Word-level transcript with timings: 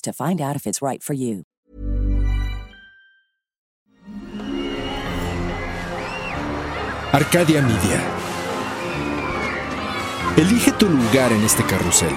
to 0.00 0.12
find 0.12 0.40
out 0.40 0.56
if 0.56 0.66
it's 0.66 0.82
right 0.82 1.02
for 1.02 1.14
you. 1.14 1.44
Arcadia 7.12 7.62
Media. 7.62 8.02
Elige 10.36 10.72
tu 10.72 10.88
lugar 10.88 11.32
en 11.32 11.42
este 11.42 11.64
carrusel. 11.64 12.14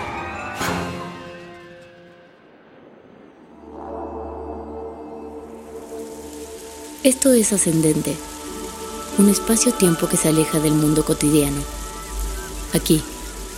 Esto 7.03 7.33
es 7.33 7.51
Ascendente, 7.51 8.15
un 9.17 9.29
espacio-tiempo 9.29 10.07
que 10.07 10.17
se 10.17 10.27
aleja 10.27 10.59
del 10.59 10.73
mundo 10.73 11.03
cotidiano. 11.03 11.63
Aquí, 12.73 13.01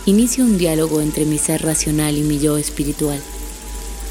inicio 0.06 0.44
un 0.44 0.56
diálogo 0.56 1.00
entre 1.00 1.26
mi 1.26 1.38
ser 1.38 1.62
racional 1.62 2.16
y 2.16 2.22
mi 2.22 2.38
yo 2.38 2.56
espiritual. 2.56 3.20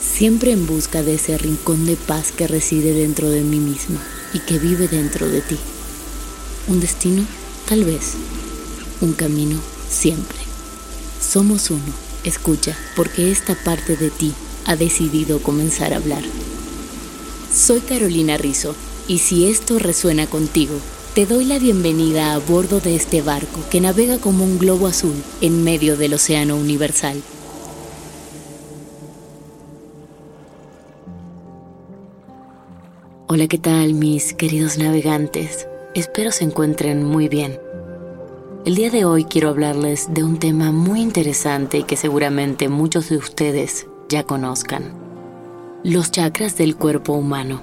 siempre 0.00 0.52
en 0.52 0.66
busca 0.66 1.02
de 1.02 1.14
ese 1.14 1.38
rincón 1.38 1.86
de 1.86 1.96
paz 1.96 2.32
que 2.32 2.46
reside 2.46 2.92
dentro 2.92 3.28
de 3.30 3.42
mí 3.42 3.60
misma 3.60 4.00
y 4.32 4.40
que 4.40 4.58
vive 4.58 4.88
dentro 4.88 5.28
de 5.28 5.40
ti. 5.40 5.56
Un 6.68 6.80
destino, 6.80 7.24
tal 7.68 7.84
vez. 7.84 8.14
Un 9.00 9.12
camino, 9.12 9.58
siempre. 9.90 10.38
Somos 11.20 11.70
uno. 11.70 12.08
Escucha, 12.24 12.76
porque 12.96 13.30
esta 13.30 13.54
parte 13.54 13.96
de 13.96 14.10
ti 14.10 14.32
ha 14.66 14.76
decidido 14.76 15.40
comenzar 15.40 15.92
a 15.92 15.96
hablar. 15.96 16.22
Soy 17.54 17.80
Carolina 17.80 18.36
Rizzo, 18.36 18.74
y 19.06 19.18
si 19.18 19.48
esto 19.48 19.78
resuena 19.78 20.26
contigo, 20.26 20.74
te 21.14 21.26
doy 21.26 21.46
la 21.46 21.58
bienvenida 21.58 22.34
a 22.34 22.38
bordo 22.38 22.80
de 22.80 22.94
este 22.94 23.22
barco 23.22 23.60
que 23.70 23.80
navega 23.80 24.18
como 24.18 24.44
un 24.44 24.58
globo 24.58 24.86
azul 24.86 25.14
en 25.40 25.64
medio 25.64 25.96
del 25.96 26.14
océano 26.14 26.56
universal. 26.56 27.22
Hola, 33.30 33.46
¿qué 33.46 33.58
tal 33.58 33.92
mis 33.92 34.32
queridos 34.32 34.78
navegantes? 34.78 35.68
Espero 35.94 36.32
se 36.32 36.44
encuentren 36.44 37.04
muy 37.04 37.28
bien. 37.28 37.60
El 38.64 38.74
día 38.74 38.88
de 38.88 39.04
hoy 39.04 39.24
quiero 39.24 39.50
hablarles 39.50 40.14
de 40.14 40.24
un 40.24 40.38
tema 40.38 40.72
muy 40.72 41.02
interesante 41.02 41.76
y 41.76 41.82
que 41.82 41.96
seguramente 41.96 42.70
muchos 42.70 43.10
de 43.10 43.18
ustedes 43.18 43.86
ya 44.08 44.22
conozcan. 44.22 44.94
Los 45.84 46.10
chakras 46.10 46.56
del 46.56 46.76
cuerpo 46.76 47.12
humano. 47.12 47.60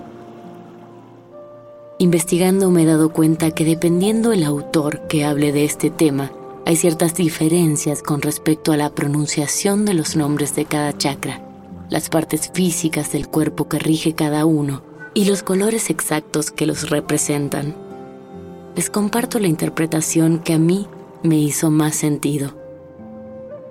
Investigando 1.97 2.69
me 2.69 2.83
he 2.83 2.85
dado 2.85 3.09
cuenta 3.09 3.49
que 3.49 3.65
dependiendo 3.65 4.33
el 4.33 4.43
autor 4.43 5.07
que 5.07 5.25
hable 5.25 5.51
de 5.51 5.65
este 5.65 5.89
tema, 5.89 6.31
hay 6.67 6.75
ciertas 6.75 7.15
diferencias 7.15 8.03
con 8.03 8.21
respecto 8.21 8.71
a 8.71 8.77
la 8.77 8.91
pronunciación 8.91 9.83
de 9.85 9.95
los 9.95 10.15
nombres 10.15 10.55
de 10.55 10.65
cada 10.65 10.95
chakra, 10.95 11.41
las 11.89 12.09
partes 12.09 12.51
físicas 12.53 13.11
del 13.11 13.27
cuerpo 13.27 13.67
que 13.67 13.79
rige 13.79 14.13
cada 14.13 14.45
uno 14.45 14.93
y 15.15 15.25
los 15.25 15.41
colores 15.41 15.89
exactos 15.89 16.51
que 16.51 16.67
los 16.67 16.91
representan. 16.91 17.73
Les 18.75 18.91
comparto 18.91 19.39
la 19.39 19.47
interpretación 19.47 20.39
que 20.39 20.53
a 20.53 20.59
mí 20.59 20.87
me 21.23 21.39
hizo 21.39 21.71
más 21.71 21.95
sentido. 21.95 22.53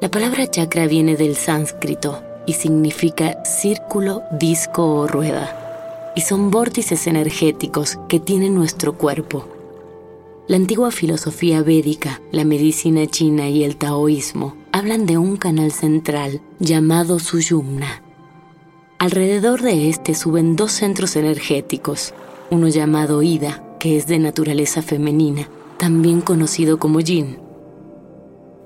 La 0.00 0.10
palabra 0.10 0.50
chakra 0.50 0.87
viene 0.87 1.16
del 1.16 1.37
sánscrito 1.37 2.22
y 2.47 2.54
significa 2.54 3.44
círculo, 3.44 4.22
disco 4.33 4.87
o 4.97 5.06
rueda, 5.06 6.12
y 6.16 6.22
son 6.22 6.50
vórtices 6.50 7.06
energéticos 7.06 7.99
que 8.09 8.21
tiene 8.21 8.49
nuestro 8.49 8.97
cuerpo. 8.97 9.47
La 10.47 10.56
antigua 10.56 10.91
filosofía 10.91 11.62
védica, 11.62 12.22
la 12.33 12.44
medicina 12.44 13.06
china 13.06 13.49
y 13.49 13.65
el 13.65 13.77
taoísmo 13.77 14.56
hablan 14.72 15.04
de 15.06 15.19
un 15.19 15.37
canal 15.37 15.72
central 15.72 16.41
llamado 16.59 17.19
Suyumna, 17.19 18.03
Alrededor 19.04 19.60
de 19.60 19.91
este 19.91 20.15
suben 20.15 20.56
dos 20.56 20.72
centros 20.72 21.15
energéticos, 21.16 22.15
uno 22.50 22.69
llamado 22.69 23.22
Ida, 23.22 23.62
que 23.78 23.98
es 23.98 24.06
de 24.06 24.19
naturaleza 24.19 24.81
femenina, 24.81 25.47
también 25.76 26.22
conocido 26.22 26.78
como 26.78 27.00
Yin, 27.00 27.37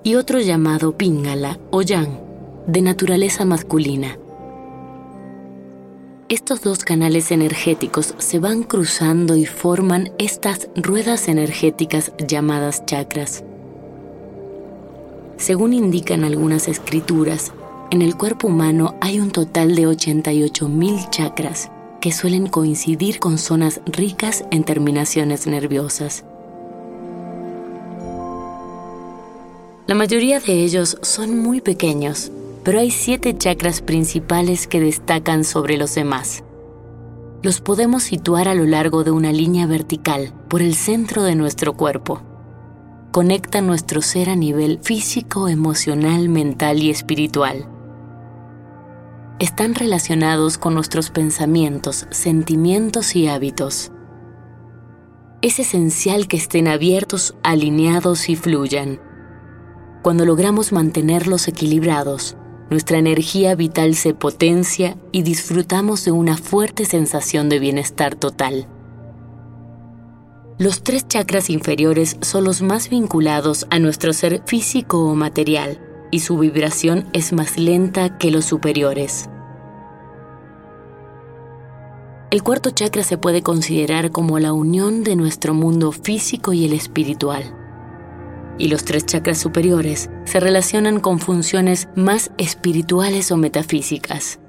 y 0.05 0.15
otro 0.15 0.39
llamado 0.39 0.97
Pingala 0.97 1.59
o 1.73 1.83
Yang, 1.83 2.21
de 2.69 2.83
naturaleza 2.83 3.45
masculina. 3.45 4.17
Estos 6.29 6.61
dos 6.61 6.85
canales 6.85 7.33
energéticos 7.33 8.15
se 8.19 8.39
van 8.39 8.63
cruzando 8.63 9.35
y 9.35 9.45
forman 9.45 10.13
estas 10.19 10.69
ruedas 10.77 11.27
energéticas 11.27 12.13
llamadas 12.25 12.87
chakras. 12.87 13.43
Según 15.37 15.73
indican 15.73 16.23
algunas 16.23 16.69
escrituras, 16.69 17.53
en 17.91 18.03
el 18.03 18.17
cuerpo 18.17 18.49
humano 18.49 18.95
hay 19.01 19.19
un 19.19 19.31
total 19.31 19.75
de 19.75 19.89
88.000 19.89 21.09
chakras 21.11 21.71
que 22.01 22.13
suelen 22.13 22.47
coincidir 22.47 23.19
con 23.19 23.39
zonas 23.39 23.81
ricas 23.87 24.45
en 24.51 24.65
terminaciones 24.65 25.47
nerviosas. 25.47 26.25
La 29.87 29.95
mayoría 29.95 30.39
de 30.39 30.65
ellos 30.65 30.99
son 31.01 31.39
muy 31.39 31.63
pequeños, 31.63 32.31
pero 32.63 32.79
hay 32.79 32.91
siete 32.91 33.37
chakras 33.37 33.81
principales 33.81 34.67
que 34.67 34.81
destacan 34.81 35.45
sobre 35.45 35.79
los 35.79 35.95
demás. 35.95 36.45
Los 37.43 37.63
podemos 37.63 38.03
situar 38.03 38.49
a 38.49 38.55
lo 38.55 38.67
largo 38.67 39.03
de 39.03 39.13
una 39.13 39.33
línea 39.33 39.67
vertical 39.67 40.35
por 40.49 40.61
el 40.61 40.75
centro 40.75 41.23
de 41.23 41.37
nuestro 41.37 41.73
cuerpo. 41.75 42.21
Conecta 43.13 43.63
nuestro 43.63 44.03
ser 44.03 44.29
a 44.29 44.37
nivel 44.37 44.79
físico, 44.83 45.49
emocional, 45.49 46.29
mental 46.29 46.83
y 46.83 46.91
espiritual 46.91 47.67
están 49.39 49.75
relacionados 49.75 50.59
con 50.59 50.75
nuestros 50.75 51.11
pensamientos, 51.11 52.07
sentimientos 52.11 53.15
y 53.15 53.29
hábitos. 53.29 53.93
Es 55.43 55.61
esencial 55.61 56.27
que 56.27 56.37
estén 56.37 56.67
abiertos, 56.67 57.37
alineados 57.45 58.29
y 58.29 58.35
fluyan. 58.35 59.01
Cuando 60.03 60.25
logramos 60.25 60.73
mantenerlos 60.73 61.47
equilibrados, 61.47 62.37
nuestra 62.71 62.99
energía 62.99 63.55
vital 63.55 63.95
se 63.95 64.13
potencia 64.13 64.97
y 65.13 65.23
disfrutamos 65.23 66.05
de 66.05 66.11
una 66.11 66.37
fuerte 66.37 66.85
sensación 66.85 67.49
de 67.49 67.61
bienestar 67.61 68.17
total. 68.17 68.67
Los 70.59 70.83
tres 70.83 71.07
chakras 71.07 71.51
inferiores 71.51 72.17
son 72.21 72.43
los 72.43 72.63
más 72.63 72.91
vinculados 72.91 73.69
a 73.71 73.79
nuestro 73.79 74.13
ser 74.13 74.43
físico 74.45 75.05
o 75.05 75.15
material 75.15 75.88
y 76.11 76.21
su 76.21 76.39
vibración 76.39 77.09
es 77.13 77.33
más 77.33 77.59
lenta 77.59 78.19
que 78.19 78.31
los 78.31 78.45
superiores. 78.45 79.29
El 82.31 82.43
cuarto 82.43 82.71
chakra 82.71 83.03
se 83.05 83.17
puede 83.17 83.43
considerar 83.43 84.11
como 84.11 84.39
la 84.39 84.53
unión 84.53 85.03
de 85.03 85.17
nuestro 85.17 85.55
mundo 85.55 85.93
físico 85.93 86.53
y 86.53 86.67
el 86.67 86.75
espiritual. 86.75 87.55
Y 88.59 88.69
los 88.69 88.85
tres 88.85 89.07
chakras 89.07 89.39
superiores 89.39 90.11
se 90.25 90.39
relacionan 90.39 91.01
con 91.01 91.21
funciones 91.21 91.89
más 91.95 92.31
espirituales 92.37 93.31
o 93.31 93.39
metafísicas. 93.39 94.41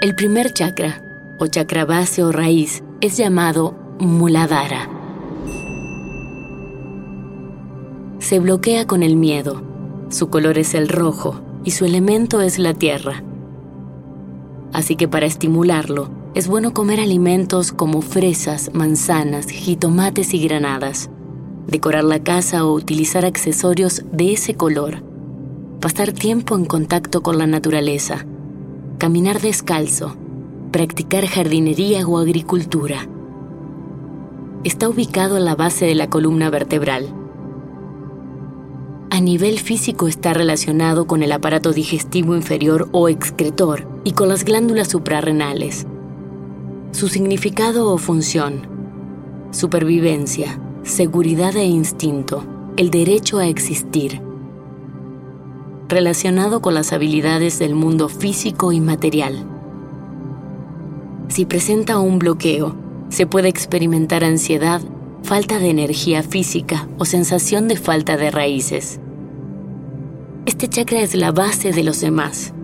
El 0.00 0.14
primer 0.14 0.52
chakra, 0.52 1.02
o 1.38 1.48
chakra 1.48 1.84
base 1.84 2.22
o 2.22 2.30
raíz, 2.30 2.84
es 3.00 3.16
llamado 3.16 3.74
Muladhara. 3.98 4.95
Se 8.26 8.40
bloquea 8.40 8.88
con 8.88 9.04
el 9.04 9.14
miedo. 9.14 9.62
Su 10.08 10.30
color 10.30 10.58
es 10.58 10.74
el 10.74 10.88
rojo 10.88 11.40
y 11.64 11.70
su 11.70 11.84
elemento 11.84 12.40
es 12.40 12.58
la 12.58 12.74
tierra 12.74 13.22
así 14.76 14.94
que 14.94 15.08
para 15.08 15.24
estimularlo 15.24 16.10
es 16.34 16.48
bueno 16.48 16.74
comer 16.74 17.00
alimentos 17.00 17.72
como 17.72 18.02
fresas, 18.02 18.72
manzanas, 18.74 19.48
jitomates 19.48 20.34
y 20.34 20.38
granadas, 20.38 21.08
decorar 21.66 22.04
la 22.04 22.22
casa 22.22 22.66
o 22.66 22.74
utilizar 22.74 23.24
accesorios 23.24 24.02
de 24.12 24.34
ese 24.34 24.54
color, 24.54 25.02
pasar 25.80 26.12
tiempo 26.12 26.54
en 26.54 26.66
contacto 26.66 27.22
con 27.22 27.38
la 27.38 27.46
naturaleza, 27.46 28.26
caminar 28.98 29.40
descalzo, 29.40 30.14
practicar 30.72 31.26
jardinería 31.26 32.06
o 32.06 32.18
agricultura. 32.18 33.08
Está 34.62 34.90
ubicado 34.90 35.36
a 35.36 35.40
la 35.40 35.54
base 35.54 35.86
de 35.86 35.94
la 35.94 36.10
columna 36.10 36.50
vertebral. 36.50 37.14
A 39.10 39.20
nivel 39.20 39.60
físico 39.60 40.08
está 40.08 40.34
relacionado 40.34 41.06
con 41.06 41.22
el 41.22 41.30
aparato 41.32 41.72
digestivo 41.72 42.34
inferior 42.34 42.88
o 42.92 43.08
excretor, 43.08 43.86
y 44.02 44.12
con 44.12 44.28
las 44.28 44.44
glándulas 44.44 44.88
suprarrenales. 44.88 45.86
Su 46.92 47.08
significado 47.08 47.92
o 47.92 47.98
función. 47.98 48.68
Supervivencia, 49.52 50.60
seguridad 50.82 51.56
e 51.56 51.64
instinto, 51.64 52.44
el 52.76 52.90
derecho 52.90 53.38
a 53.38 53.46
existir. 53.46 54.20
Relacionado 55.88 56.60
con 56.60 56.74
las 56.74 56.92
habilidades 56.92 57.58
del 57.58 57.74
mundo 57.74 58.08
físico 58.08 58.72
y 58.72 58.80
material. 58.80 59.44
Si 61.28 61.46
presenta 61.46 61.98
un 61.98 62.18
bloqueo, 62.18 62.74
se 63.08 63.26
puede 63.26 63.48
experimentar 63.48 64.24
ansiedad, 64.24 64.80
falta 65.26 65.58
de 65.58 65.68
energía 65.68 66.22
física 66.22 66.88
o 66.98 67.04
sensación 67.04 67.68
de 67.68 67.76
falta 67.76 68.16
de 68.16 68.30
raíces. 68.30 69.00
Este 70.46 70.68
chakra 70.68 71.00
es 71.00 71.14
la 71.14 71.32
base 71.32 71.72
de 71.72 71.82
los 71.82 72.00
demás 72.00 72.54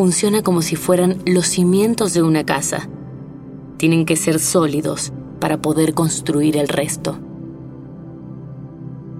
funciona 0.00 0.42
como 0.42 0.62
si 0.62 0.76
fueran 0.76 1.18
los 1.26 1.46
cimientos 1.46 2.14
de 2.14 2.22
una 2.22 2.46
casa. 2.46 2.88
Tienen 3.76 4.06
que 4.06 4.16
ser 4.16 4.38
sólidos 4.38 5.12
para 5.40 5.60
poder 5.60 5.92
construir 5.92 6.56
el 6.56 6.68
resto. 6.68 7.18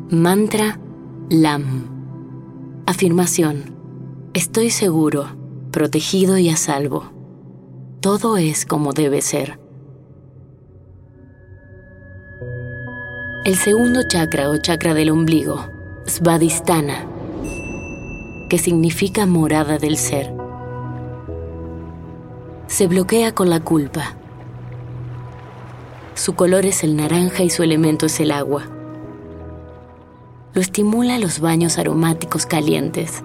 Mantra 0.09 0.81
LAM. 1.29 2.83
Afirmación. 2.87 3.77
Estoy 4.33 4.71
seguro, 4.71 5.27
protegido 5.71 6.39
y 6.39 6.49
a 6.49 6.57
salvo. 6.57 7.13
Todo 8.01 8.39
es 8.39 8.65
como 8.65 8.95
debe 8.95 9.21
ser. 9.21 9.61
El 13.45 13.57
segundo 13.57 14.03
chakra 14.07 14.51
o 14.51 14.57
chakra 14.59 14.95
del 14.95 15.11
ombligo, 15.11 15.69
Svadhisthana, 16.07 17.07
que 18.49 18.59
significa 18.59 19.27
morada 19.27 19.79
del 19.79 19.97
ser 19.97 20.41
se 22.71 22.87
bloquea 22.87 23.35
con 23.35 23.51
la 23.51 23.59
culpa. 23.59 24.15
Su 26.15 26.35
color 26.35 26.67
es 26.67 26.85
el 26.85 26.97
naranja 26.97 27.43
y 27.43 27.51
su 27.51 27.65
elemento 27.65 28.07
es 28.07 28.21
el 28.21 28.31
agua. 28.31 28.63
Lo 30.55 30.61
estimula 30.61 31.19
los 31.19 31.41
baños 31.41 31.79
aromáticos 31.79 32.47
calientes. 32.47 33.25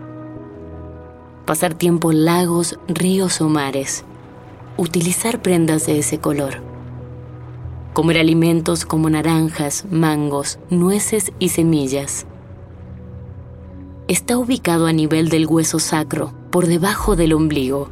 Pasar 1.45 1.75
tiempo 1.75 2.11
en 2.11 2.25
lagos, 2.25 2.79
ríos 2.87 3.39
o 3.39 3.47
mares. 3.47 4.03
Utilizar 4.77 5.43
prendas 5.43 5.85
de 5.85 5.99
ese 5.99 6.17
color. 6.17 6.74
Comer 7.95 8.19
alimentos 8.19 8.85
como 8.85 9.09
naranjas, 9.09 9.85
mangos, 9.89 10.59
nueces 10.69 11.31
y 11.39 11.49
semillas. 11.49 12.27
Está 14.07 14.37
ubicado 14.37 14.85
a 14.85 14.93
nivel 14.93 15.29
del 15.29 15.47
hueso 15.47 15.79
sacro, 15.79 16.31
por 16.51 16.67
debajo 16.67 17.15
del 17.15 17.33
ombligo 17.33 17.89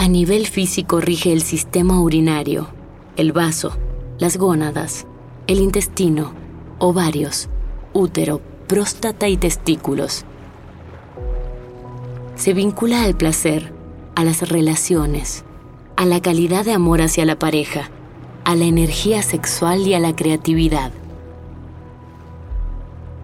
a 0.00 0.06
nivel 0.06 0.46
físico 0.46 1.00
rige 1.00 1.32
el 1.32 1.42
sistema 1.42 2.00
urinario, 2.00 2.68
el 3.16 3.32
vaso, 3.32 3.76
las 4.18 4.36
gónadas, 4.36 5.08
el 5.48 5.58
intestino, 5.58 6.32
ovarios, 6.78 7.48
útero, 7.92 8.40
próstata 8.68 9.28
y 9.28 9.36
testículos. 9.36 10.24
Se 12.36 12.54
vincula 12.54 13.02
al 13.02 13.16
placer, 13.16 13.72
a 14.14 14.22
las 14.22 14.48
relaciones, 14.48 15.44
a 15.96 16.06
la 16.06 16.22
calidad 16.22 16.64
de 16.64 16.74
amor 16.74 17.02
hacia 17.02 17.24
la 17.24 17.36
pareja, 17.36 17.90
a 18.48 18.56
la 18.56 18.64
energía 18.64 19.20
sexual 19.20 19.86
y 19.86 19.92
a 19.92 19.98
la 19.98 20.16
creatividad. 20.16 20.90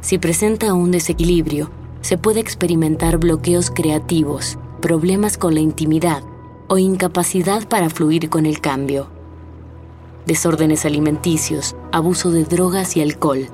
Si 0.03 0.19
presenta 0.19 0.75
un 0.75 0.91
desequilibrio, 0.91 1.71
se 2.03 2.19
puede 2.19 2.41
experimentar 2.41 3.17
bloqueos 3.17 3.71
creativos, 3.71 4.59
problemas 4.83 5.39
con 5.39 5.55
la 5.55 5.61
intimidad, 5.61 6.23
o 6.69 6.77
incapacidad 6.77 7.67
para 7.67 7.89
fluir 7.89 8.29
con 8.29 8.45
el 8.45 8.61
cambio. 8.61 9.07
Desórdenes 10.27 10.85
alimenticios, 10.85 11.75
abuso 11.91 12.31
de 12.31 12.45
drogas 12.45 12.95
y 12.99 13.01
alcohol. 13.01 13.49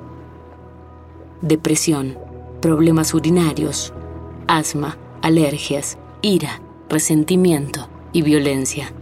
Depresión, 1.40 2.18
problemas 2.60 3.14
urinarios, 3.14 3.92
asma, 4.48 4.98
alergias, 5.22 5.98
ira, 6.20 6.60
resentimiento 6.88 7.88
y 8.12 8.22
violencia. 8.22 8.92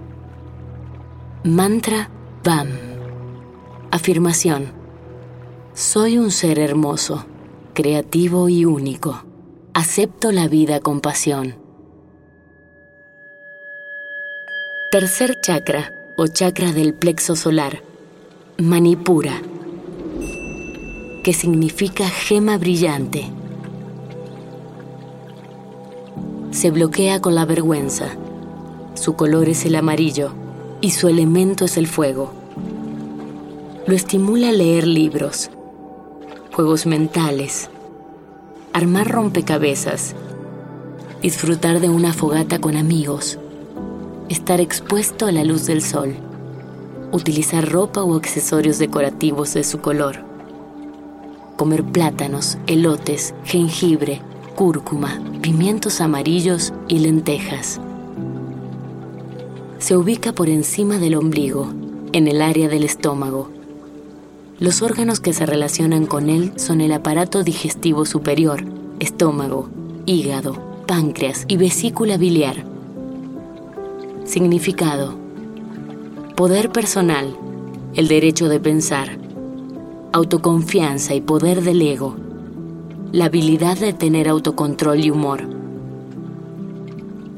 Mantra 1.44 2.11
BAM. 2.44 2.69
Afirmación. 3.90 4.73
Soy 5.75 6.19
un 6.19 6.31
ser 6.31 6.61
hermoso, 6.61 7.26
creativo 7.75 8.49
y 8.49 8.64
único. 8.64 9.25
Acepto 9.75 10.31
la 10.31 10.46
vida 10.46 10.79
con 10.81 11.00
pasión. 11.00 11.56
Tercer 14.93 15.40
chakra 15.40 15.93
o 16.17 16.29
chakra 16.29 16.73
del 16.73 16.94
plexo 16.94 17.35
solar, 17.35 17.82
Manipura, 18.56 19.43
que 21.24 21.32
significa 21.32 22.08
gema 22.08 22.56
brillante. 22.56 23.31
Se 26.53 26.70
bloquea 26.70 27.20
con 27.20 27.34
la 27.34 27.44
vergüenza. 27.44 28.10
Su 28.94 29.15
color 29.15 29.48
es 29.48 29.65
el 29.65 29.74
amarillo 29.74 30.32
y 30.81 30.91
su 30.91 31.08
elemento 31.08 31.65
es 31.65 31.77
el 31.77 31.87
fuego. 31.87 32.32
Lo 33.87 33.94
estimula 33.94 34.53
leer 34.53 34.87
libros, 34.87 35.51
juegos 36.55 36.87
mentales, 36.87 37.70
armar 38.73 39.08
rompecabezas, 39.08 40.15
disfrutar 41.23 41.81
de 41.81 41.89
una 41.89 42.13
fogata 42.13 42.61
con 42.61 42.77
amigos 42.77 43.39
estar 44.29 44.61
expuesto 44.61 45.27
a 45.27 45.32
la 45.32 45.44
luz 45.44 45.67
del 45.67 45.82
sol, 45.82 46.15
utilizar 47.13 47.70
ropa 47.70 48.03
o 48.03 48.17
accesorios 48.17 48.79
decorativos 48.79 49.55
de 49.55 49.65
su 49.65 49.81
color, 49.81 50.17
comer 51.56 51.82
plátanos, 51.82 52.58
elotes, 52.67 53.35
jengibre, 53.44 54.20
cúrcuma, 54.55 55.20
pimientos 55.41 56.01
amarillos 56.01 56.73
y 56.89 56.99
lentejas. 56.99 57.81
Se 59.79 59.97
ubica 59.97 60.32
por 60.32 60.49
encima 60.49 60.99
del 60.99 61.15
ombligo, 61.15 61.69
en 62.13 62.27
el 62.27 62.43
área 62.43 62.69
del 62.69 62.85
estómago. 62.85 63.49
Los 64.58 64.82
órganos 64.82 65.20
que 65.20 65.32
se 65.32 65.47
relacionan 65.47 66.06
con 66.06 66.31
él 66.31 66.53
son 66.56 66.81
el 66.81 66.93
aparato 66.93 67.44
digestivo 67.44 68.05
superior, 68.05 68.65
estómago, 68.99 69.69
hígado, 70.05 70.56
páncreas 70.87 71.44
y 71.49 71.56
vesícula 71.56 72.17
biliar 72.17 72.65
Significado. 74.29 75.15
Poder 76.37 76.70
personal, 76.70 77.35
el 77.94 78.08
derecho 78.08 78.51
de 78.51 78.61
pensar, 78.61 79.17
autoconfianza 80.13 81.15
y 81.15 81.23
poder 81.23 81.63
del 81.63 81.81
ego, 81.81 82.15
la 83.11 83.25
habilidad 83.25 83.79
de 83.79 83.94
tener 83.94 84.29
autocontrol 84.29 85.03
y 85.03 85.11
humor. 85.11 85.49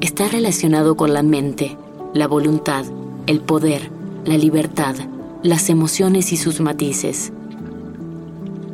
Está 0.01 0.27
relacionado 0.27 0.97
con 0.97 1.13
la 1.13 1.23
mente, 1.23 1.77
la 2.13 2.27
voluntad, 2.27 2.85
el 3.27 3.39
poder, 3.39 3.89
la 4.25 4.37
libertad, 4.37 4.95
las 5.43 5.69
emociones 5.69 6.33
y 6.33 6.37
sus 6.37 6.59
matices. 6.59 7.31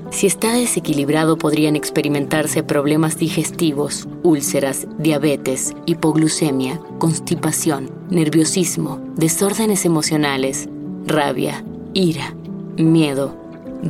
Si 0.10 0.26
está 0.26 0.54
desequilibrado 0.54 1.38
podrían 1.38 1.76
experimentarse 1.76 2.64
problemas 2.64 3.18
digestivos, 3.18 4.08
úlceras, 4.24 4.88
diabetes, 4.98 5.74
hipoglucemia, 5.86 6.80
constipación, 6.98 7.92
nerviosismo, 8.10 9.00
desórdenes 9.16 9.86
emocionales, 9.86 10.70
rabia, 11.06 11.64
ira, 11.94 12.34
miedo, 12.78 13.36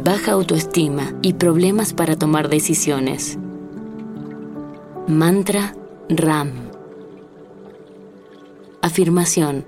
baja 0.04 0.34
autoestima 0.34 1.14
y 1.22 1.34
problemas 1.34 1.94
para 1.94 2.18
tomar 2.18 2.50
decisiones. 2.50 3.38
Mantra 5.08 5.74
Ram. 6.10 6.67
Afirmación. 8.88 9.66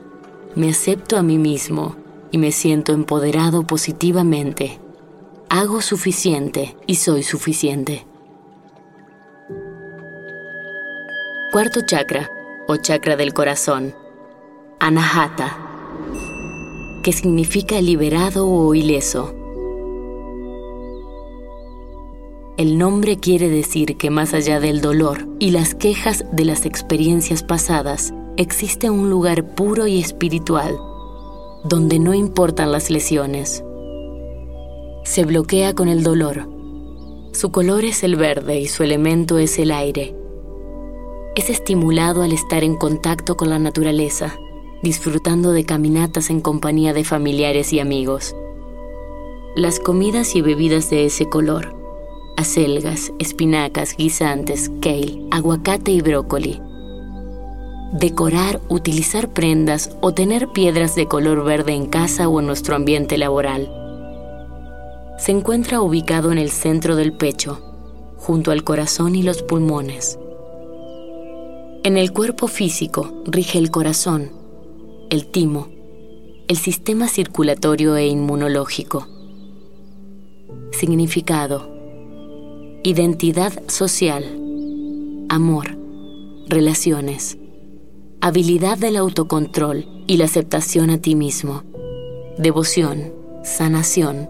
Me 0.56 0.70
acepto 0.70 1.18
a 1.18 1.24
mí 1.24 1.38
mismo 1.38 1.98
y 2.32 2.38
me 2.38 2.54
siento 2.54 2.94
empoderado 2.94 3.68
positivamente. 3.68 4.80
Hago 5.50 5.82
suficiente 5.82 6.78
y 6.88 6.96
soy 6.96 7.24
suficiente. 7.24 8.08
Cuarto 11.52 11.82
chakra 11.86 12.32
o 12.70 12.78
chakra 12.78 13.18
del 13.18 13.34
corazón. 13.34 13.94
Anahata, 14.80 15.58
que 17.04 17.12
significa 17.12 17.82
liberado 17.82 18.48
o 18.48 18.74
ileso. 18.74 19.36
El 22.56 22.78
nombre 22.78 23.18
quiere 23.18 23.50
decir 23.50 23.98
que 23.98 24.10
más 24.10 24.34
allá 24.34 24.62
del 24.62 24.80
dolor 24.80 25.28
y 25.40 25.52
las 25.52 25.76
quejas 25.76 26.24
de 26.32 26.46
las 26.46 26.66
experiencias 26.66 27.44
pasadas, 27.44 28.14
existe 28.40 28.90
un 28.90 29.12
lugar 29.12 29.54
puro 29.54 29.86
y 29.86 30.00
espiritual, 30.00 30.76
donde 31.64 32.00
no 32.00 32.16
importan 32.16 32.72
las 32.72 32.90
lesiones 32.90 33.64
se 35.10 35.26
bloquea 35.26 35.74
con 35.74 35.88
el 35.88 36.04
dolor. 36.04 36.48
Su 37.34 37.52
color 37.52 37.84
es 37.84 38.04
el 38.04 38.16
verde 38.16 38.60
y 38.60 38.68
su 38.68 38.84
elemento 38.84 39.40
es 39.40 39.58
el 39.58 39.72
aire. 39.72 40.16
Es 41.36 41.50
estimulado 41.50 42.22
al 42.22 42.32
estar 42.32 42.64
en 42.64 42.76
contacto 42.76 43.36
con 43.36 43.50
la 43.50 43.58
naturaleza, 43.58 44.36
disfrutando 44.84 45.52
de 45.52 45.66
caminatas 45.66 46.30
en 46.30 46.42
compañía 46.42 46.94
de 46.94 47.04
familiares 47.04 47.74
y 47.74 47.80
amigos. 47.80 48.36
Las 49.56 49.80
comidas 49.80 50.36
y 50.36 50.42
bebidas 50.44 50.92
de 50.92 51.06
ese 51.06 51.28
color, 51.28 51.74
acelgas, 52.38 53.12
espinacas, 53.18 53.96
guisantes, 53.98 54.70
kale, 54.80 55.24
aguacate 55.32 55.92
y 55.92 56.02
brócoli. 56.02 56.62
Decorar, 57.92 58.62
utilizar 58.70 59.30
prendas 59.30 59.96
o 60.02 60.14
tener 60.14 60.50
piedras 60.50 60.96
de 60.96 61.08
color 61.08 61.44
verde 61.44 61.74
en 61.74 61.88
casa 61.88 62.28
o 62.28 62.40
en 62.40 62.46
nuestro 62.46 62.76
ambiente 62.76 63.18
laboral 63.18 63.70
se 65.20 65.34
encuentra 65.34 65.82
ubicado 65.82 66.32
en 66.32 66.38
el 66.38 66.50
centro 66.50 66.96
del 66.96 67.12
pecho, 67.12 67.60
junto 68.16 68.52
al 68.52 68.64
corazón 68.64 69.16
y 69.16 69.22
los 69.22 69.44
pulmones. 69.44 70.18
En 71.84 71.98
el 71.98 72.14
cuerpo 72.14 72.48
físico 72.48 73.22
rige 73.26 73.60
el 73.60 73.70
corazón, 73.70 74.32
el 75.10 75.26
timo, 75.26 75.68
el 76.48 76.56
sistema 76.56 77.10
circulatorio 77.10 77.98
e 77.98 78.08
inmunológico. 78.08 79.08
Significado. 80.72 81.70
Identidad 82.84 83.68
social. 83.68 84.24
Amor. 85.28 85.78
Relaciones. 86.48 87.39
Habilidad 88.22 88.78
del 88.78 88.98
autocontrol 88.98 89.86
y 90.08 90.18
la 90.18 90.26
aceptación 90.26 90.90
a 90.90 91.00
ti 91.00 91.16
mismo. 91.16 91.64
Devoción. 92.38 93.14
Sanación 93.44 94.30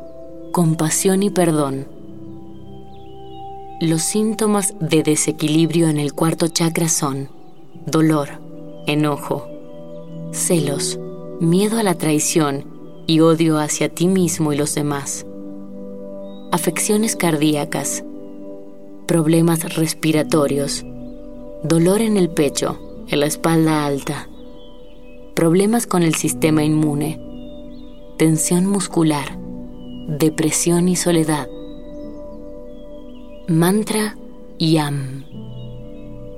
compasión 0.52 1.24
y 1.24 1.30
perdón. 1.30 1.88
Los 3.82 4.02
síntomas 4.02 4.74
de 4.80 5.04
desequilibrio 5.04 5.88
en 5.88 6.00
el 6.00 6.14
cuarto 6.14 6.48
chakra 6.48 6.90
son 6.90 7.30
dolor, 7.86 8.30
enojo, 8.88 9.48
celos, 10.32 11.00
miedo 11.40 11.78
a 11.78 11.84
la 11.84 11.94
traición 11.96 12.66
y 13.08 13.22
odio 13.22 13.58
hacia 13.58 13.90
ti 13.90 14.08
mismo 14.08 14.54
y 14.54 14.58
los 14.58 14.76
demás. 14.76 15.26
Afecciones 16.52 17.16
cardíacas, 17.16 18.04
problemas 19.08 19.76
respiratorios, 19.76 20.84
dolor 21.64 22.02
en 22.02 22.18
el 22.18 22.30
pecho, 22.30 22.80
en 23.10 23.20
la 23.20 23.26
espalda 23.26 23.86
alta, 23.86 24.28
problemas 25.36 25.88
con 25.88 26.04
el 26.04 26.16
sistema 26.16 26.64
inmune, 26.64 27.20
tensión 28.18 28.66
muscular, 28.66 29.38
depresión 30.08 30.88
y 30.88 30.96
soledad. 30.96 31.48
Mantra 33.48 34.16
Yam. 34.60 35.26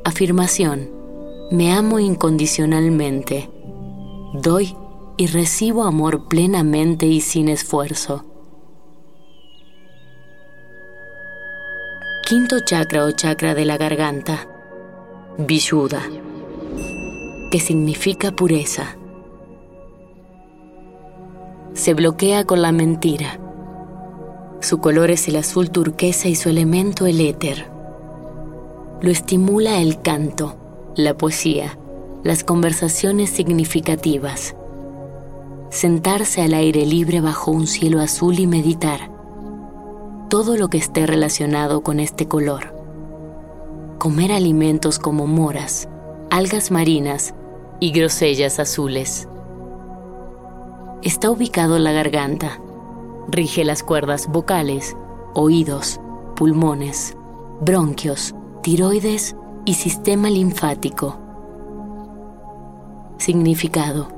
Afirmación. 0.05 0.89
Me 1.51 1.73
amo 1.73 1.99
incondicionalmente. 1.99 3.49
Doy 4.33 4.75
y 5.17 5.27
recibo 5.27 5.83
amor 5.83 6.27
plenamente 6.27 7.05
y 7.05 7.21
sin 7.21 7.49
esfuerzo. 7.49 8.25
Quinto 12.25 12.57
chakra 12.63 13.03
o 13.03 13.11
chakra 13.11 13.53
de 13.55 13.65
la 13.65 13.77
garganta. 13.77 14.47
Vishuddha, 15.37 16.03
que 17.51 17.59
significa 17.59 18.31
pureza. 18.31 18.97
Se 21.73 21.93
bloquea 21.93 22.45
con 22.45 22.63
la 22.63 22.71
mentira 22.71 23.39
su 24.61 24.77
color 24.77 25.09
es 25.09 25.27
el 25.27 25.37
azul 25.37 25.71
turquesa 25.71 26.27
y 26.27 26.35
su 26.35 26.47
elemento 26.47 27.07
el 27.07 27.19
éter. 27.19 27.71
Lo 29.01 29.09
estimula 29.09 29.81
el 29.81 30.03
canto, 30.03 30.55
la 30.95 31.17
poesía, 31.17 31.79
las 32.23 32.43
conversaciones 32.43 33.31
significativas. 33.31 34.55
Sentarse 35.71 36.43
al 36.43 36.53
aire 36.53 36.85
libre 36.85 37.21
bajo 37.21 37.49
un 37.49 37.65
cielo 37.65 38.01
azul 38.01 38.37
y 38.37 38.45
meditar. 38.45 39.11
Todo 40.29 40.55
lo 40.57 40.69
que 40.69 40.77
esté 40.77 41.07
relacionado 41.07 41.81
con 41.81 41.99
este 41.99 42.27
color. 42.27 42.75
Comer 43.97 44.31
alimentos 44.31 44.99
como 44.99 45.25
moras, 45.25 45.89
algas 46.29 46.69
marinas 46.69 47.33
y 47.81 47.91
grosellas 47.91 48.59
azules. 48.59 49.27
Está 51.03 51.29
ubicado 51.29 51.75
en 51.75 51.83
la 51.83 51.91
garganta 51.91 52.61
Rige 53.31 53.63
las 53.63 53.83
cuerdas 53.83 54.27
vocales, 54.27 54.97
oídos, 55.33 56.01
pulmones, 56.35 57.15
bronquios, 57.61 58.35
tiroides 58.61 59.35
y 59.63 59.75
sistema 59.75 60.29
linfático. 60.29 61.17
Significado. 63.17 64.09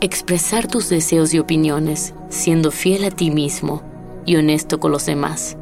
Expresar 0.00 0.68
tus 0.68 0.88
deseos 0.88 1.34
y 1.34 1.38
opiniones 1.38 2.14
siendo 2.28 2.70
fiel 2.70 3.04
a 3.04 3.10
ti 3.10 3.30
mismo 3.30 3.82
y 4.24 4.36
honesto 4.36 4.78
con 4.78 4.92
los 4.92 5.04
demás. 5.04 5.58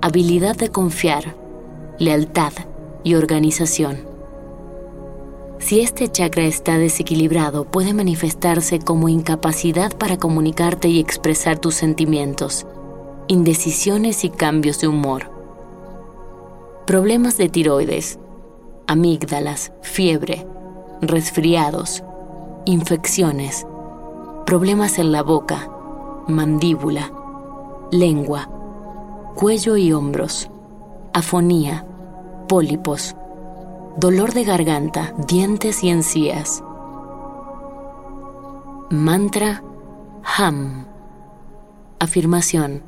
Habilidad 0.00 0.56
de 0.56 0.70
confiar, 0.70 1.36
lealtad 1.98 2.52
y 3.04 3.14
organización. 3.14 4.11
Si 5.62 5.80
este 5.80 6.08
chakra 6.08 6.42
está 6.42 6.76
desequilibrado, 6.76 7.64
puede 7.64 7.94
manifestarse 7.94 8.80
como 8.80 9.08
incapacidad 9.08 9.96
para 9.96 10.18
comunicarte 10.18 10.88
y 10.88 10.98
expresar 10.98 11.60
tus 11.60 11.76
sentimientos, 11.76 12.66
indecisiones 13.28 14.24
y 14.24 14.30
cambios 14.30 14.80
de 14.80 14.88
humor. 14.88 15.30
Problemas 16.84 17.38
de 17.38 17.48
tiroides, 17.48 18.18
amígdalas, 18.88 19.72
fiebre, 19.82 20.44
resfriados, 21.00 22.02
infecciones, 22.64 23.64
problemas 24.44 24.98
en 24.98 25.12
la 25.12 25.22
boca, 25.22 25.70
mandíbula, 26.26 27.12
lengua, 27.92 28.50
cuello 29.36 29.76
y 29.76 29.92
hombros, 29.92 30.50
afonía, 31.14 31.86
pólipos, 32.48 33.14
dolor 33.96 34.32
de 34.32 34.44
garganta, 34.44 35.14
dientes 35.26 35.84
y 35.84 35.90
encías. 35.90 36.62
Mantra 38.90 39.62
Ham. 40.36 40.86
Afirmación. 41.98 42.82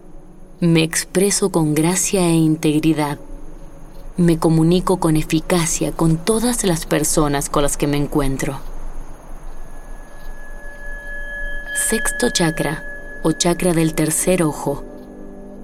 Me 0.61 0.83
expreso 0.83 1.51
con 1.51 1.75
gracia 1.75 2.27
e 2.27 2.35
integridad. 2.35 3.19
Me 4.17 4.39
comunico 4.39 4.99
con 4.99 5.17
eficacia 5.17 5.93
con 5.93 6.17
todas 6.17 6.65
las 6.65 6.87
personas 6.87 7.49
con 7.51 7.63
las 7.63 7.77
que 7.77 7.87
me 7.87 7.97
encuentro. 7.97 8.59
Sexto 11.89 12.31
chakra 12.31 12.83
o 13.25 13.33
chakra 13.33 13.75
del 13.75 13.95
tercer 13.95 14.43
ojo. 14.43 14.85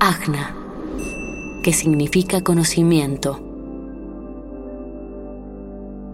Agna, 0.01 0.55
que 1.63 1.73
significa 1.73 2.41
conocimiento 2.43 3.50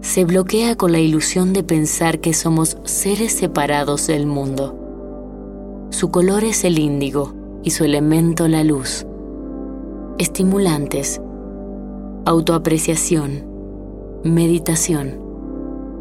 se 0.01 0.25
bloquea 0.25 0.75
con 0.75 0.91
la 0.91 0.99
ilusión 0.99 1.53
de 1.53 1.63
pensar 1.63 2.19
que 2.19 2.33
somos 2.33 2.77
seres 2.83 3.33
separados 3.33 4.07
del 4.07 4.27
mundo. 4.27 5.87
Su 5.89 6.11
color 6.11 6.43
es 6.43 6.63
el 6.63 6.79
índigo 6.79 7.33
y 7.63 7.71
su 7.71 7.83
elemento 7.83 8.47
la 8.47 8.63
luz. 8.63 9.05
estimulantes, 10.19 11.21
autoapreciación, 12.25 13.45
meditación, 14.23 15.19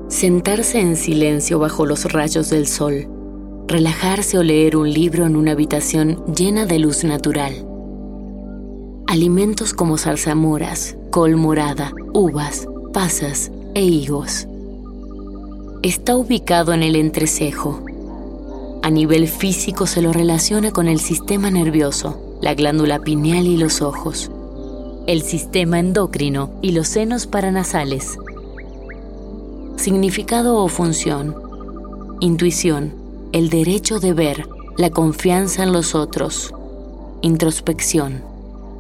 sentarse 0.09 0.81
en 0.81 0.97
silencio 0.97 1.59
bajo 1.59 1.85
los 1.85 2.11
rayos 2.11 2.49
del 2.49 2.67
sol, 2.67 3.09
relajarse 3.69 4.39
o 4.39 4.43
leer 4.43 4.77
un 4.77 4.91
libro 4.91 5.27
en 5.27 5.37
una 5.37 5.53
habitación 5.53 6.25
llena 6.35 6.65
de 6.65 6.79
luz 6.79 7.05
natural. 7.05 7.53
Alimentos 9.07 9.75
como 9.75 9.99
zarzamoras, 9.99 10.97
col 11.11 11.37
morada, 11.37 11.93
uvas, 12.15 12.67
pasas 12.95 13.51
e 13.77 13.83
higos. 13.83 14.49
Está 15.83 16.17
ubicado 16.17 16.73
en 16.73 16.83
el 16.83 16.97
entrecejo. 16.97 17.85
A 18.83 18.89
nivel 18.89 19.29
físico 19.29 19.87
se 19.87 20.01
lo 20.01 20.15
relaciona 20.15 20.71
con 20.71 20.89
el 20.89 20.99
sistema 20.99 21.51
nervioso, 21.51 22.39
la 22.41 22.55
glándula 22.55 23.01
pineal 23.01 23.47
y 23.47 23.59
los 23.59 23.83
ojos, 23.83 24.31
el 25.07 25.21
sistema 25.21 25.79
endocrino 25.79 26.53
y 26.63 26.73
los 26.73 26.89
senos 26.89 27.27
paranasales. 27.27 28.17
Significado 29.77 30.57
o 30.57 30.69
función. 30.69 31.37
Intuición, 32.21 32.95
el 33.33 33.51
derecho 33.51 34.01
de 34.01 34.15
ver, 34.15 34.49
la 34.79 34.89
confianza 34.89 35.65
en 35.65 35.75
los 35.75 35.95
otros. 35.95 36.55
Introspección, 37.21 38.23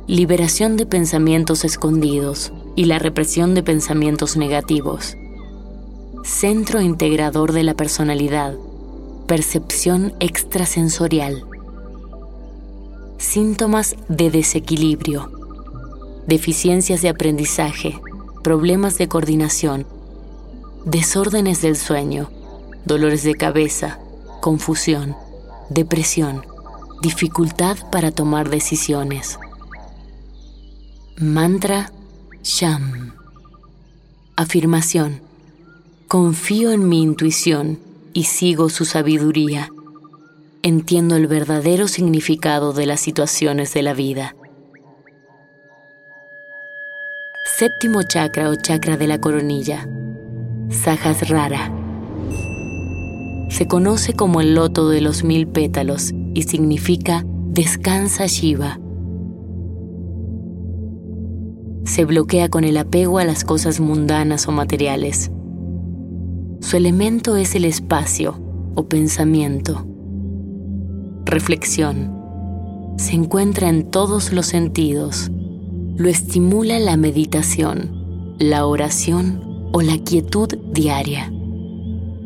liberación 0.07 0.79
de 0.79 0.87
pensamientos 0.87 1.67
escondidos 1.67 2.51
y 2.77 2.85
la 2.85 2.99
represión 2.99 3.55
de 3.55 3.63
pensamientos 3.63 4.37
negativos. 4.37 5.17
Centro 6.23 6.81
integrador 6.81 7.53
de 7.53 7.63
la 7.63 7.75
personalidad, 7.75 8.55
percepción 9.27 10.15
extrasensorial. 10.21 11.45
Síntomas 13.19 13.97
de 14.09 14.31
desequilibrio, 14.31 15.33
deficiencias 16.27 17.01
de 17.03 17.09
aprendizaje, 17.09 17.99
problemas 18.45 18.99
de 18.99 19.09
coordinación, 19.09 19.87
desórdenes 20.85 21.63
del 21.63 21.77
sueño, 21.77 22.31
dolores 22.85 23.25
de 23.25 23.35
cabeza, 23.35 23.99
confusión, 24.41 25.17
depresión, 25.71 26.45
dificultad 27.03 27.77
para 27.91 28.11
tomar 28.11 28.51
decisiones. 28.51 29.39
Mantra 31.19 31.91
Sham. 32.47 33.13
Afirmación. 34.37 35.21
Confío 36.07 36.71
en 36.71 36.89
mi 36.89 37.03
intuición 37.03 37.81
y 38.13 38.23
sigo 38.23 38.69
su 38.69 38.85
sabiduría. 38.85 39.73
Entiendo 40.63 41.17
el 41.17 41.27
verdadero 41.27 41.89
significado 41.89 42.73
de 42.73 42.87
las 42.87 43.01
situaciones 43.01 43.75
de 43.75 43.83
la 43.83 43.95
vida. 43.95 44.37
Séptimo 47.59 48.05
chakra 48.05 48.49
o 48.49 48.55
chakra 48.55 48.97
de 48.97 49.09
la 49.09 49.21
coronilla. 49.21 49.89
Sahasrara. 50.71 51.73
Se 53.51 53.67
conoce 53.67 54.13
como 54.13 54.41
el 54.41 54.55
loto 54.55 54.89
de 54.89 55.01
los 55.01 55.25
mil 55.25 55.49
pétalos 55.49 56.13
y 56.33 56.45
significa 56.45 57.25
descansa 57.27 58.27
Shiva 58.27 58.79
se 61.87 62.05
bloquea 62.05 62.49
con 62.49 62.65
el 62.65 62.77
apego 62.77 63.19
a 63.19 63.25
las 63.25 63.45
cosas 63.45 63.81
mundanas 63.81 64.49
o 64.49 64.53
materiales. 64.53 65.31
Su 66.61 66.77
elemento 66.77 67.37
es 67.37 67.55
el 67.55 67.65
espacio 67.65 68.41
o 68.75 68.89
pensamiento. 68.89 69.87
Reflexión. 71.25 72.15
Se 72.99 73.15
encuentra 73.15 73.69
en 73.69 73.91
todos 73.91 74.33
los 74.33 74.47
sentidos. 74.47 75.31
Lo 75.97 76.09
estimula 76.09 76.79
la 76.79 76.97
meditación, 76.97 78.35
la 78.39 78.67
oración 78.67 79.69
o 79.73 79.81
la 79.81 79.99
quietud 79.99 80.49
diaria. 80.73 81.33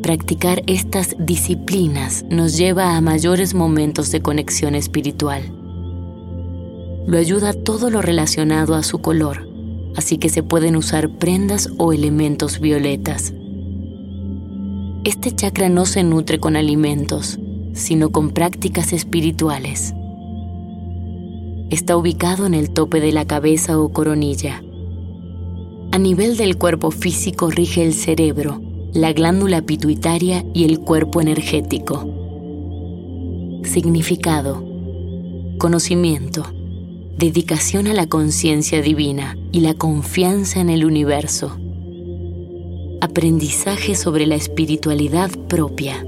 Practicar 0.01 0.63
estas 0.65 1.15
disciplinas 1.19 2.25
nos 2.29 2.57
lleva 2.57 2.97
a 2.97 3.01
mayores 3.01 3.53
momentos 3.53 4.11
de 4.11 4.21
conexión 4.21 4.73
espiritual. 4.73 5.43
Lo 7.05 7.17
ayuda 7.17 7.53
todo 7.53 7.91
lo 7.91 8.01
relacionado 8.01 8.73
a 8.73 8.83
su 8.83 8.99
color, 8.99 9.50
así 9.95 10.17
que 10.17 10.29
se 10.29 10.43
pueden 10.43 10.75
usar 10.75 11.09
prendas 11.09 11.69
o 11.77 11.93
elementos 11.93 12.59
violetas. 12.59 13.33
Este 15.03 15.31
chakra 15.31 15.69
no 15.69 15.85
se 15.85 16.03
nutre 16.03 16.39
con 16.39 16.55
alimentos, 16.55 17.39
sino 17.73 18.11
con 18.11 18.31
prácticas 18.31 18.93
espirituales. 18.93 19.93
Está 21.69 21.97
ubicado 21.97 22.45
en 22.45 22.53
el 22.53 22.69
tope 22.69 22.99
de 22.99 23.11
la 23.11 23.25
cabeza 23.25 23.79
o 23.79 23.89
coronilla. 23.89 24.61
A 25.91 25.97
nivel 25.97 26.37
del 26.37 26.57
cuerpo 26.57 26.91
físico 26.91 27.49
rige 27.49 27.83
el 27.83 27.93
cerebro, 27.93 28.61
la 28.93 29.13
glándula 29.13 29.61
pituitaria 29.61 30.45
y 30.53 30.65
el 30.65 30.79
cuerpo 30.79 31.21
energético. 31.21 32.07
Significado. 33.63 34.63
Conocimiento 35.57 36.45
dedicación 37.21 37.85
a 37.85 37.93
la 37.93 38.07
conciencia 38.07 38.81
divina 38.81 39.37
y 39.51 39.59
la 39.59 39.75
confianza 39.75 40.59
en 40.59 40.71
el 40.71 40.83
universo. 40.83 41.55
Aprendizaje 42.99 43.93
sobre 43.93 44.25
la 44.25 44.33
espiritualidad 44.33 45.29
propia. 45.47 46.03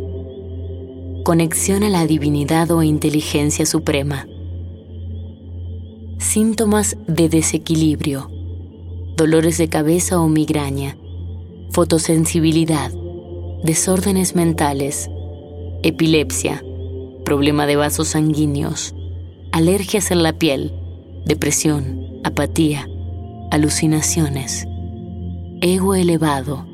Conexión 1.23 1.83
a 1.83 1.89
la 1.89 2.07
divinidad 2.07 2.71
o 2.71 2.81
inteligencia 2.81 3.67
suprema. 3.67 4.27
Síntomas 6.17 6.97
de 7.05 7.29
desequilibrio. 7.29 8.31
Dolores 9.15 9.59
de 9.59 9.69
cabeza 9.69 10.19
o 10.19 10.27
migraña. 10.27 10.97
Fotosensibilidad. 11.69 12.91
Desórdenes 13.63 14.35
mentales. 14.35 15.11
Epilepsia. 15.83 16.63
Problema 17.23 17.67
de 17.67 17.75
vasos 17.75 18.07
sanguíneos. 18.07 18.95
Alergias 19.51 20.09
en 20.09 20.23
la 20.23 20.33
piel 20.33 20.73
depresión, 21.25 22.05
apatía, 22.23 22.87
alucinaciones, 23.51 24.67
ego 25.61 25.95
elevado, 25.95 26.65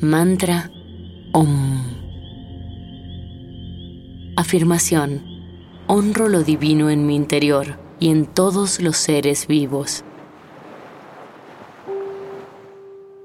mantra 0.00 0.70
OM. 1.32 1.82
Afirmación, 4.36 5.22
honro 5.86 6.28
lo 6.28 6.42
divino 6.42 6.90
en 6.90 7.06
mi 7.06 7.16
interior 7.16 7.78
y 7.98 8.10
en 8.10 8.26
todos 8.26 8.80
los 8.80 8.96
seres 8.96 9.46
vivos. 9.46 10.04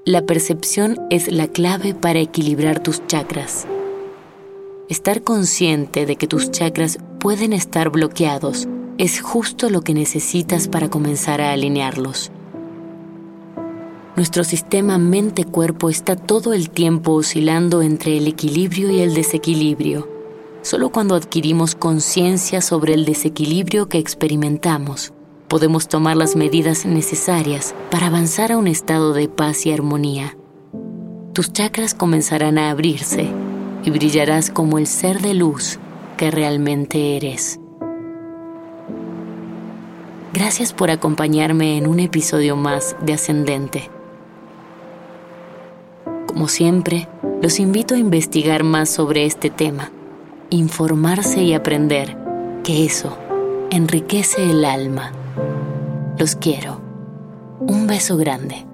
La 0.04 0.22
percepción 0.22 0.98
es 1.10 1.30
la 1.30 1.48
clave 1.48 1.92
para 1.92 2.20
equilibrar 2.20 2.80
tus 2.80 3.06
chakras. 3.06 3.66
Estar 4.88 5.22
consciente 5.22 6.06
de 6.06 6.16
que 6.16 6.28
tus 6.28 6.50
chakras 6.52 6.98
pueden 7.18 7.52
estar 7.52 7.90
bloqueados 7.90 8.68
es 8.98 9.20
justo 9.20 9.68
lo 9.68 9.82
que 9.82 9.94
necesitas 9.94 10.68
para 10.68 10.88
comenzar 10.88 11.40
a 11.40 11.52
alinearlos. 11.52 12.30
Nuestro 14.16 14.44
sistema 14.44 14.96
mente-cuerpo 14.96 15.90
está 15.90 16.16
todo 16.16 16.54
el 16.54 16.70
tiempo 16.70 17.12
oscilando 17.12 17.82
entre 17.82 18.16
el 18.16 18.26
equilibrio 18.26 18.90
y 18.90 19.00
el 19.00 19.12
desequilibrio. 19.14 20.08
Solo 20.62 20.90
cuando 20.90 21.14
adquirimos 21.14 21.74
conciencia 21.74 22.62
sobre 22.62 22.94
el 22.94 23.04
desequilibrio 23.04 23.88
que 23.88 23.98
experimentamos, 23.98 25.12
podemos 25.48 25.86
tomar 25.88 26.16
las 26.16 26.34
medidas 26.34 26.86
necesarias 26.86 27.74
para 27.90 28.06
avanzar 28.06 28.52
a 28.52 28.56
un 28.56 28.66
estado 28.66 29.12
de 29.12 29.28
paz 29.28 29.66
y 29.66 29.72
armonía. 29.72 30.36
Tus 31.34 31.52
chakras 31.52 31.94
comenzarán 31.94 32.56
a 32.56 32.70
abrirse 32.70 33.28
y 33.84 33.90
brillarás 33.90 34.50
como 34.50 34.78
el 34.78 34.86
ser 34.86 35.20
de 35.20 35.34
luz 35.34 35.78
que 36.16 36.30
realmente 36.30 37.18
eres. 37.18 37.60
Gracias 40.36 40.74
por 40.74 40.90
acompañarme 40.90 41.78
en 41.78 41.86
un 41.86 41.98
episodio 41.98 42.56
más 42.56 42.94
de 43.00 43.14
Ascendente. 43.14 43.88
Como 46.26 46.48
siempre, 46.48 47.08
los 47.40 47.58
invito 47.58 47.94
a 47.94 47.98
investigar 47.98 48.62
más 48.62 48.90
sobre 48.90 49.24
este 49.24 49.48
tema, 49.48 49.90
informarse 50.50 51.42
y 51.42 51.54
aprender, 51.54 52.18
que 52.64 52.84
eso 52.84 53.16
enriquece 53.70 54.50
el 54.50 54.66
alma. 54.66 55.10
Los 56.18 56.36
quiero. 56.36 56.82
Un 57.60 57.86
beso 57.86 58.18
grande. 58.18 58.66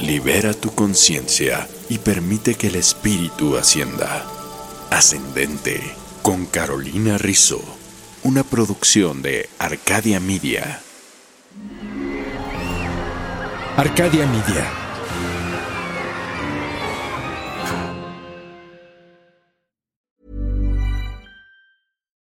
Libera 0.00 0.52
tu 0.52 0.70
conciencia 0.70 1.68
y 1.88 1.98
permite 1.98 2.56
que 2.56 2.66
el 2.66 2.74
espíritu 2.74 3.56
ascienda. 3.56 4.26
Ascendente 4.90 6.03
con 6.24 6.46
Carolina 6.46 7.18
Rizzo, 7.18 7.60
una 8.22 8.44
producción 8.44 9.20
de 9.20 9.50
Arcadia 9.58 10.20
Media. 10.20 10.80
Arcadia 13.76 14.26
Media. 14.26 14.83